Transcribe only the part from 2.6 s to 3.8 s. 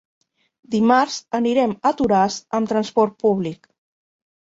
amb transport públic.